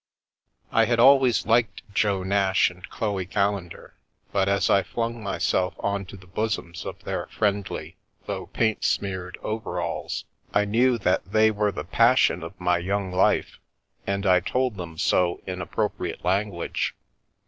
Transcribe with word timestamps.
I 0.71 0.85
had 0.85 0.99
always 0.99 1.45
liked 1.45 1.83
Jo 1.93 2.23
Nash 2.23 2.71
and 2.71 2.89
Chloe 2.89 3.27
Callendar, 3.27 3.93
but 4.31 4.49
as 4.49 4.67
I 4.67 4.81
flung 4.81 5.21
myself 5.21 5.75
on 5.77 6.05
to 6.07 6.17
the 6.17 6.25
bosoms 6.25 6.87
of 6.87 7.03
their 7.03 7.27
friendly, 7.27 7.97
though 8.25 8.47
paint 8.47 8.83
smeared, 8.83 9.37
overalls, 9.43 10.25
I 10.55 10.65
knew 10.65 10.97
that 10.97 11.23
they 11.31 11.51
were 11.51 11.71
the 11.71 11.83
passion 11.85 12.41
of 12.41 12.59
my 12.59 12.79
young 12.79 13.11
life, 13.11 13.59
and 14.07 14.25
I 14.25 14.39
told 14.39 14.75
them 14.75 14.97
so 14.97 15.39
in 15.45 15.61
ap 15.61 15.69
propriate 15.75 16.23
language. 16.25 16.95